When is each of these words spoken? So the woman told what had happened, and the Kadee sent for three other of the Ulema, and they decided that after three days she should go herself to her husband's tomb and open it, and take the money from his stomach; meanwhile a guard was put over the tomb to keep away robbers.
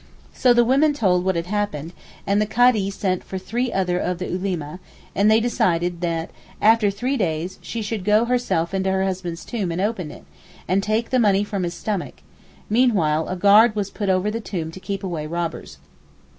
So 0.33 0.51
the 0.51 0.65
woman 0.65 0.93
told 0.93 1.23
what 1.23 1.35
had 1.35 1.45
happened, 1.45 1.93
and 2.25 2.41
the 2.41 2.47
Kadee 2.47 2.89
sent 2.89 3.23
for 3.23 3.37
three 3.37 3.71
other 3.71 3.99
of 3.99 4.17
the 4.17 4.27
Ulema, 4.31 4.79
and 5.13 5.29
they 5.29 5.39
decided 5.39 6.01
that 6.01 6.31
after 6.59 6.89
three 6.89 7.17
days 7.17 7.59
she 7.61 7.83
should 7.83 8.03
go 8.03 8.25
herself 8.25 8.71
to 8.71 8.81
her 8.91 9.03
husband's 9.03 9.45
tomb 9.45 9.71
and 9.71 9.79
open 9.79 10.09
it, 10.09 10.23
and 10.67 10.81
take 10.81 11.11
the 11.11 11.19
money 11.19 11.43
from 11.43 11.61
his 11.61 11.75
stomach; 11.75 12.21
meanwhile 12.67 13.27
a 13.27 13.35
guard 13.35 13.75
was 13.75 13.91
put 13.91 14.09
over 14.09 14.31
the 14.31 14.41
tomb 14.41 14.71
to 14.71 14.79
keep 14.79 15.03
away 15.03 15.27
robbers. 15.27 15.77